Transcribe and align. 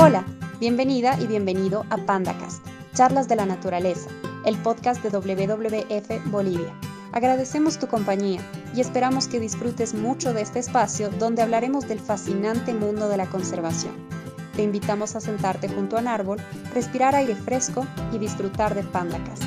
Hola, 0.00 0.24
bienvenida 0.60 1.18
y 1.20 1.26
bienvenido 1.26 1.84
a 1.90 1.96
PandaCast, 1.96 2.64
Charlas 2.94 3.26
de 3.26 3.34
la 3.34 3.46
Naturaleza, 3.46 4.08
el 4.46 4.56
podcast 4.58 5.02
de 5.02 5.10
WWF 5.10 6.30
Bolivia. 6.30 6.72
Agradecemos 7.10 7.80
tu 7.80 7.88
compañía 7.88 8.40
y 8.76 8.80
esperamos 8.80 9.26
que 9.26 9.40
disfrutes 9.40 9.94
mucho 9.94 10.32
de 10.32 10.42
este 10.42 10.60
espacio 10.60 11.10
donde 11.18 11.42
hablaremos 11.42 11.88
del 11.88 11.98
fascinante 11.98 12.74
mundo 12.74 13.08
de 13.08 13.16
la 13.16 13.26
conservación. 13.26 13.92
Te 14.54 14.62
invitamos 14.62 15.16
a 15.16 15.20
sentarte 15.20 15.68
junto 15.68 15.96
a 15.96 16.00
un 16.00 16.06
árbol, 16.06 16.38
respirar 16.72 17.16
aire 17.16 17.34
fresco 17.34 17.84
y 18.12 18.18
disfrutar 18.18 18.76
de 18.76 18.84
PandaCast. 18.84 19.42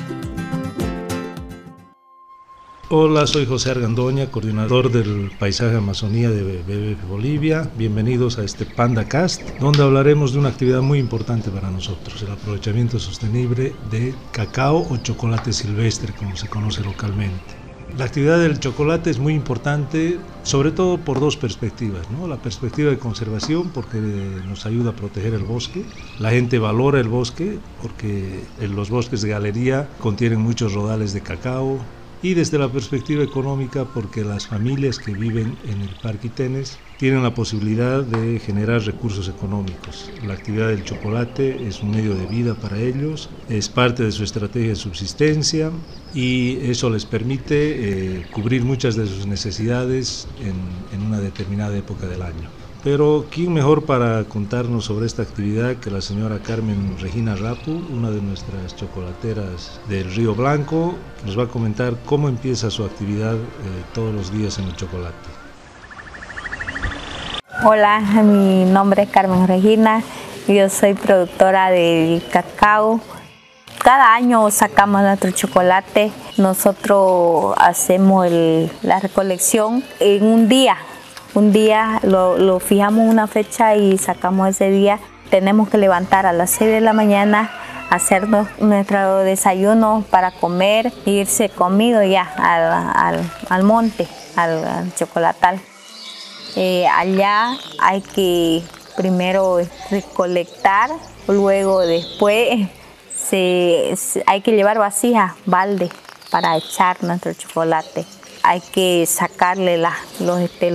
Hola, 2.94 3.26
soy 3.26 3.46
José 3.46 3.70
Argandoña, 3.70 4.30
coordinador 4.30 4.92
del 4.92 5.30
Paisaje 5.38 5.74
Amazonía 5.74 6.28
de 6.28 6.42
BBF 6.42 7.08
Bolivia. 7.08 7.70
Bienvenidos 7.78 8.38
a 8.38 8.44
este 8.44 8.66
PandaCast, 8.66 9.40
donde 9.60 9.82
hablaremos 9.82 10.34
de 10.34 10.40
una 10.40 10.50
actividad 10.50 10.82
muy 10.82 10.98
importante 10.98 11.50
para 11.50 11.70
nosotros, 11.70 12.20
el 12.20 12.30
aprovechamiento 12.30 12.98
sostenible 12.98 13.72
de 13.90 14.14
cacao 14.30 14.86
o 14.90 14.98
chocolate 14.98 15.54
silvestre, 15.54 16.12
como 16.12 16.36
se 16.36 16.48
conoce 16.48 16.82
localmente. 16.82 17.54
La 17.96 18.04
actividad 18.04 18.38
del 18.38 18.60
chocolate 18.60 19.08
es 19.08 19.18
muy 19.18 19.32
importante, 19.32 20.18
sobre 20.42 20.70
todo 20.70 20.98
por 20.98 21.18
dos 21.18 21.38
perspectivas. 21.38 22.10
¿no? 22.10 22.28
La 22.28 22.36
perspectiva 22.36 22.90
de 22.90 22.98
conservación, 22.98 23.70
porque 23.70 23.96
nos 24.00 24.66
ayuda 24.66 24.90
a 24.90 24.96
proteger 24.96 25.32
el 25.32 25.44
bosque. 25.44 25.86
La 26.18 26.30
gente 26.30 26.58
valora 26.58 27.00
el 27.00 27.08
bosque, 27.08 27.58
porque 27.80 28.44
los 28.60 28.90
bosques 28.90 29.22
de 29.22 29.30
galería 29.30 29.88
contienen 29.98 30.40
muchos 30.40 30.74
rodales 30.74 31.14
de 31.14 31.22
cacao, 31.22 31.78
y 32.22 32.34
desde 32.34 32.58
la 32.58 32.70
perspectiva 32.70 33.24
económica 33.24 33.84
porque 33.86 34.24
las 34.24 34.46
familias 34.46 35.00
que 35.00 35.12
viven 35.12 35.58
en 35.64 35.82
el 35.82 35.90
Parque 35.90 36.28
Itenes 36.28 36.78
tienen 36.96 37.24
la 37.24 37.34
posibilidad 37.34 38.04
de 38.04 38.38
generar 38.38 38.82
recursos 38.82 39.28
económicos. 39.28 40.12
La 40.24 40.34
actividad 40.34 40.68
del 40.68 40.84
chocolate 40.84 41.66
es 41.66 41.82
un 41.82 41.90
medio 41.90 42.14
de 42.14 42.26
vida 42.26 42.54
para 42.54 42.78
ellos, 42.78 43.30
es 43.48 43.68
parte 43.68 44.04
de 44.04 44.12
su 44.12 44.22
estrategia 44.22 44.68
de 44.68 44.76
subsistencia 44.76 45.72
y 46.12 46.58
eso 46.62 46.90
les 46.90 47.06
permite 47.06 48.18
eh, 48.18 48.22
cubrir 48.30 48.62
muchas 48.62 48.94
de 48.94 49.06
sus 49.06 49.26
necesidades 49.26 50.28
en, 50.38 50.86
en 50.92 51.02
una 51.02 51.20
determinada 51.20 51.76
época 51.76 52.06
del 52.06 52.22
año. 52.22 52.50
Pero 52.84 53.26
¿quién 53.30 53.52
mejor 53.52 53.86
para 53.86 54.24
contarnos 54.24 54.86
sobre 54.86 55.06
esta 55.06 55.22
actividad 55.22 55.76
que 55.76 55.88
la 55.88 56.00
señora 56.00 56.40
Carmen 56.40 56.96
Regina 56.98 57.36
Rapu, 57.36 57.70
una 57.70 58.10
de 58.10 58.20
nuestras 58.20 58.74
chocolateras 58.74 59.80
del 59.88 60.12
Río 60.12 60.34
Blanco, 60.34 60.96
nos 61.24 61.38
va 61.38 61.44
a 61.44 61.46
comentar 61.46 61.94
cómo 62.04 62.28
empieza 62.28 62.70
su 62.70 62.84
actividad 62.84 63.34
eh, 63.34 63.38
todos 63.94 64.12
los 64.12 64.32
días 64.32 64.58
en 64.58 64.64
el 64.64 64.74
chocolate? 64.74 65.14
Hola, 67.64 68.00
mi 68.00 68.64
nombre 68.64 69.04
es 69.04 69.10
Carmen 69.10 69.46
Regina, 69.46 70.02
yo 70.48 70.68
soy 70.68 70.94
productora 70.94 71.70
del 71.70 72.20
cacao. 72.32 73.00
Cada 73.78 74.12
año 74.12 74.50
sacamos 74.50 75.02
nuestro 75.02 75.30
chocolate, 75.30 76.10
nosotros 76.36 77.54
hacemos 77.58 78.26
la 78.82 78.98
recolección 78.98 79.84
en 80.00 80.24
un 80.24 80.48
día, 80.48 80.76
un 81.34 81.52
día 81.52 82.00
lo, 82.02 82.60
fijamos 82.60 83.08
una 83.08 83.26
fecha 83.26 83.74
y 83.76 83.98
sacamos 83.98 84.48
ese 84.48 84.70
día. 84.70 84.98
Tenemos 85.30 85.68
que 85.68 85.78
levantar 85.78 86.26
a 86.26 86.32
las 86.32 86.50
6 86.50 86.70
de 86.70 86.80
la 86.80 86.92
mañana, 86.92 87.50
hacernos 87.90 88.48
nuestro 88.58 89.18
desayuno 89.18 90.04
para 90.10 90.30
comer 90.30 90.92
irse 91.06 91.48
conmigo 91.48 92.02
ya 92.02 92.22
al, 93.48 93.62
monte, 93.62 94.06
al, 94.36 94.92
chocolatal. 94.94 95.58
Eh, 96.56 96.86
allá 96.86 97.56
hay 97.80 98.02
que 98.02 98.62
primero 98.96 99.58
recolectar, 99.90 100.90
luego 101.26 101.80
después 101.80 102.68
hay 104.26 104.40
que 104.42 104.52
llevar 104.52 104.78
vasijas, 104.78 105.32
balde, 105.46 105.88
para 106.30 106.56
echar 106.56 107.02
nuestro 107.02 107.32
chocolate 107.32 108.04
hay 108.42 108.60
que 108.60 109.06
sacarle 109.06 109.78
los, 109.78 110.40
este, 110.40 110.72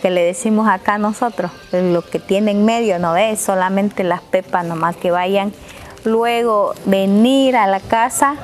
que 0.00 0.10
le 0.10 0.24
decimos 0.24 0.68
acá 0.68 0.98
nosotros, 0.98 1.50
lo 1.72 2.02
que 2.02 2.18
tiene 2.18 2.52
en 2.52 2.64
medio, 2.64 2.98
no 2.98 3.16
es 3.16 3.40
solamente 3.40 4.04
las 4.04 4.20
pepas 4.20 4.64
nomás 4.64 4.96
que 4.96 5.10
vayan. 5.10 5.52
Luego 6.04 6.74
venir 6.84 7.56
a 7.56 7.66
la 7.66 7.80
casa, 7.80 8.34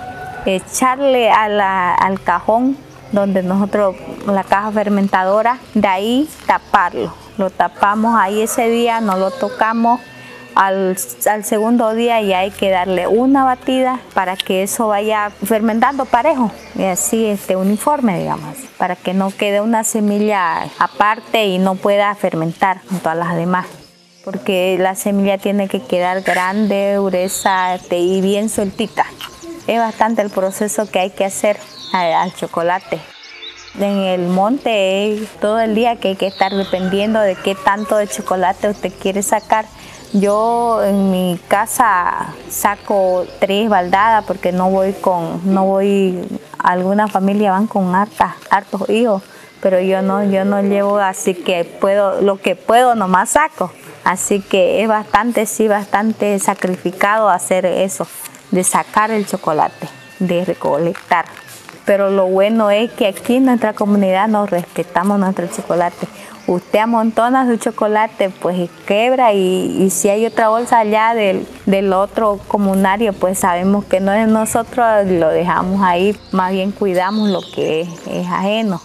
echarle 0.46 1.30
al 1.30 2.20
cajón 2.22 2.76
donde 3.12 3.42
nosotros, 3.42 3.96
la 4.26 4.44
caja 4.44 4.70
fermentadora, 4.70 5.58
de 5.74 5.88
ahí 5.88 6.28
taparlo. 6.46 7.12
Lo 7.38 7.50
tapamos 7.50 8.18
ahí 8.18 8.42
ese 8.42 8.68
día, 8.68 9.00
no 9.00 9.16
lo 9.16 9.30
tocamos 9.30 10.00
al, 10.58 10.96
segundo 11.44 11.94
día 11.94 12.20
ya 12.20 12.40
hay 12.40 12.50
que 12.50 12.68
darle 12.68 13.06
una 13.06 13.44
batida 13.44 14.00
para 14.12 14.36
que 14.36 14.64
eso 14.64 14.88
vaya 14.88 15.30
fermentando 15.30 16.04
parejo 16.04 16.50
y 16.74 16.82
así 16.82 17.26
este 17.26 17.54
uniforme, 17.54 18.18
digamos, 18.18 18.56
para 18.76 18.96
que 18.96 19.14
no 19.14 19.30
quede 19.30 19.60
una 19.60 19.84
semilla 19.84 20.64
aparte 20.80 21.46
y 21.46 21.58
no 21.58 21.76
pueda 21.76 22.12
fermentar 22.16 22.80
junto 22.90 23.08
a 23.08 23.14
las 23.14 23.36
demás. 23.36 23.66
Porque 24.24 24.76
la 24.80 24.96
semilla 24.96 25.38
tiene 25.38 25.68
que 25.68 25.80
quedar 25.80 26.22
grande, 26.22 26.96
gruesa 26.98 27.76
este, 27.76 27.98
y 27.98 28.20
bien 28.20 28.48
sueltita. 28.48 29.06
Es 29.68 29.78
bastante 29.78 30.22
el 30.22 30.30
proceso 30.30 30.90
que 30.90 30.98
hay 30.98 31.10
que 31.10 31.24
hacer 31.24 31.56
al 31.92 32.34
chocolate. 32.34 32.98
En 33.74 33.98
el 33.98 34.28
monte 34.28 35.26
todo 35.40 35.60
el 35.60 35.74
día 35.74 35.96
que 35.96 36.08
hay 36.08 36.16
que 36.16 36.26
estar 36.26 36.54
dependiendo 36.54 37.20
de 37.20 37.36
qué 37.36 37.54
tanto 37.54 37.96
de 37.96 38.08
chocolate 38.08 38.68
usted 38.70 38.92
quiere 39.00 39.22
sacar 39.22 39.66
yo 40.12 40.82
en 40.84 41.10
mi 41.10 41.38
casa 41.48 42.34
saco 42.48 43.26
tres 43.40 43.68
baldadas 43.68 44.24
porque 44.24 44.52
no 44.52 44.70
voy 44.70 44.94
con, 44.94 45.52
no 45.52 45.66
voy, 45.66 46.26
algunas 46.58 47.12
familias 47.12 47.52
van 47.52 47.66
con 47.66 47.94
hartas, 47.94 48.32
hartos 48.50 48.88
hijos, 48.88 49.22
pero 49.60 49.80
yo 49.80 50.00
no, 50.00 50.24
yo 50.24 50.46
no 50.46 50.62
llevo 50.62 50.98
así 50.98 51.34
que 51.34 51.64
puedo, 51.64 52.22
lo 52.22 52.40
que 52.40 52.56
puedo 52.56 52.94
nomás 52.94 53.30
saco. 53.30 53.70
Así 54.04 54.40
que 54.40 54.82
es 54.82 54.88
bastante, 54.88 55.44
sí, 55.44 55.68
bastante 55.68 56.38
sacrificado 56.38 57.28
hacer 57.28 57.66
eso, 57.66 58.06
de 58.50 58.64
sacar 58.64 59.10
el 59.10 59.26
chocolate, 59.26 59.88
de 60.20 60.46
recolectar. 60.46 61.26
Pero 61.88 62.10
lo 62.10 62.28
bueno 62.28 62.70
es 62.70 62.92
que 62.92 63.08
aquí 63.08 63.34
en 63.36 63.46
nuestra 63.46 63.72
comunidad 63.72 64.28
nos 64.28 64.48
respetamos 64.48 65.18
nuestro 65.18 65.48
chocolate 65.48 66.06
usted 66.48 66.78
amontona 66.78 67.46
su 67.46 67.58
chocolate, 67.58 68.30
pues 68.30 68.70
quebra 68.86 69.32
y, 69.34 69.90
si 69.90 70.08
hay 70.08 70.24
otra 70.26 70.48
bolsa 70.48 70.78
allá 70.78 71.14
del, 71.14 71.46
del, 71.66 71.92
otro 71.92 72.40
comunario, 72.48 73.12
pues 73.12 73.38
sabemos 73.38 73.84
que 73.84 74.00
no 74.00 74.12
es 74.12 74.26
nosotros, 74.26 75.06
lo 75.06 75.28
dejamos 75.28 75.82
ahí, 75.82 76.16
más 76.32 76.50
bien 76.52 76.72
cuidamos 76.72 77.28
lo 77.28 77.40
que 77.54 77.82
es, 77.82 78.26
ajeno. 78.26 78.80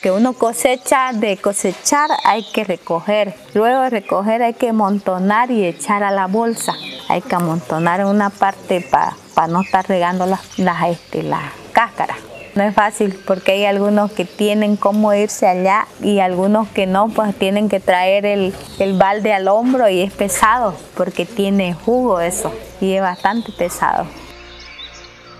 Que 0.00 0.10
uno 0.10 0.34
cosecha, 0.34 1.12
de 1.14 1.36
cosechar 1.38 2.10
hay 2.24 2.44
que 2.52 2.62
recoger, 2.62 3.34
luego 3.54 3.80
de 3.82 3.90
recoger 3.90 4.42
hay 4.42 4.54
que 4.54 4.68
amontonar 4.68 5.50
y 5.50 5.64
echar 5.64 6.04
a 6.04 6.10
la 6.10 6.26
bolsa. 6.26 6.74
Hay 7.08 7.22
que 7.22 7.34
amontonar 7.34 8.04
una 8.04 8.30
parte 8.30 8.86
para 8.90 9.48
no 9.48 9.62
estar 9.62 9.88
regando 9.88 10.26
las, 10.26 10.58
las, 10.58 10.90
este, 10.90 11.22
las 11.22 11.42
cáscaras. 11.72 12.23
No 12.54 12.62
es 12.62 12.74
fácil 12.74 13.18
porque 13.26 13.52
hay 13.52 13.64
algunos 13.64 14.12
que 14.12 14.24
tienen 14.24 14.76
cómo 14.76 15.12
irse 15.12 15.48
allá 15.48 15.88
y 16.00 16.20
algunos 16.20 16.68
que 16.68 16.86
no, 16.86 17.08
pues 17.08 17.34
tienen 17.34 17.68
que 17.68 17.80
traer 17.80 18.24
el, 18.26 18.52
balde 18.96 19.32
al 19.32 19.48
hombro 19.48 19.88
y 19.88 20.02
es 20.02 20.12
pesado 20.12 20.76
porque 20.96 21.26
tiene 21.26 21.74
jugo 21.74 22.20
eso 22.20 22.52
y 22.80 22.92
es 22.92 23.02
bastante 23.02 23.50
pesado. 23.50 24.06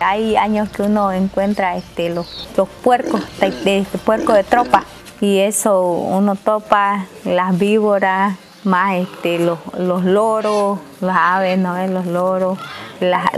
Hay 0.00 0.34
años 0.34 0.69
que 0.70 0.82
uno 0.82 1.12
encuentra 1.12 1.76
este, 1.76 2.10
los, 2.10 2.48
los 2.56 2.69
puercos, 2.69 3.22
este 3.41 3.84
puerco 4.04 4.32
de 4.32 4.42
tropa 4.42 4.84
y 5.20 5.38
eso 5.38 5.82
uno 5.82 6.34
topa 6.34 7.06
las 7.25 7.56
víboras, 7.56 8.34
más 8.64 8.96
este, 8.96 9.38
los, 9.38 9.58
loros, 10.05 10.81
las 11.00 11.17
aves, 11.17 11.58
¿no? 11.58 11.87
los 11.87 12.06
loros, 12.06 12.58
las, 13.00 13.31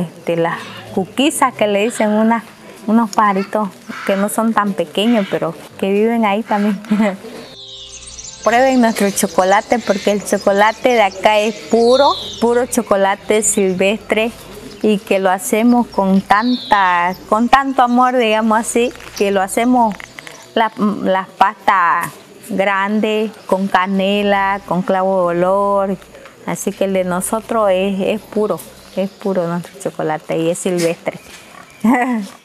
este, 0.00 0.36
las 0.36 0.58
cuquizas 0.94 1.54
que 1.54 1.66
le 1.66 1.84
dicen 1.84 2.10
unas 2.10 2.44
unos 2.86 3.10
pajaritos 3.10 3.68
que 4.06 4.16
no 4.16 4.28
son 4.28 4.52
tan 4.52 4.72
pequeños, 4.72 5.26
pero 5.30 5.54
que 5.78 5.90
viven 5.92 6.24
ahí 6.24 6.42
también. 6.42 6.80
Prueben 8.44 8.80
nuestro 8.80 9.08
chocolate 9.10 9.78
porque 9.78 10.10
el 10.10 10.24
chocolate 10.24 10.88
de 10.88 11.02
acá 11.02 11.38
es 11.38 11.54
puro, 11.54 12.12
puro 12.40 12.66
chocolate 12.66 13.42
silvestre 13.42 14.32
y 14.82 14.98
que 14.98 15.20
lo 15.20 15.30
hacemos 15.30 15.86
con 15.86 16.20
tanta, 16.20 17.14
con 17.28 17.48
tanto 17.48 17.82
amor, 17.82 18.16
digamos 18.16 18.58
así, 18.58 18.92
que 19.16 19.30
lo 19.30 19.40
hacemos 19.40 19.94
las 20.54 20.76
la 20.78 21.28
pastas 21.38 22.10
grandes, 22.48 23.30
con 23.46 23.68
canela, 23.68 24.60
con 24.66 24.82
clavo 24.82 25.20
de 25.20 25.38
olor. 25.38 25.96
Así 26.44 26.72
que 26.72 26.84
el 26.84 26.92
de 26.94 27.04
nosotros 27.04 27.70
es, 27.70 28.00
es 28.00 28.20
puro, 28.20 28.58
es 28.96 29.08
puro 29.08 29.46
nuestro 29.46 29.80
chocolate 29.80 30.36
y 30.38 30.50
es 30.50 30.58
silvestre. 30.58 31.20